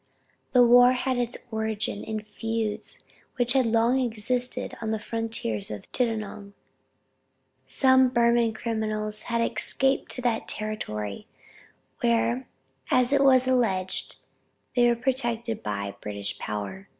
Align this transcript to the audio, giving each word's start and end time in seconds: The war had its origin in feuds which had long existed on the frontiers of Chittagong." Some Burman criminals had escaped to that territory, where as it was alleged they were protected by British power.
The 0.53 0.63
war 0.63 0.93
had 0.93 1.19
its 1.19 1.37
origin 1.51 2.03
in 2.03 2.21
feuds 2.21 3.05
which 3.35 3.53
had 3.53 3.67
long 3.67 3.99
existed 3.99 4.75
on 4.81 4.89
the 4.89 4.97
frontiers 4.97 5.69
of 5.69 5.91
Chittagong." 5.91 6.53
Some 7.67 8.09
Burman 8.09 8.53
criminals 8.55 9.21
had 9.29 9.41
escaped 9.41 10.09
to 10.13 10.21
that 10.23 10.47
territory, 10.47 11.27
where 11.99 12.47
as 12.89 13.13
it 13.13 13.23
was 13.23 13.47
alleged 13.47 14.15
they 14.75 14.89
were 14.89 14.95
protected 14.95 15.61
by 15.61 15.93
British 16.01 16.39
power. 16.39 16.89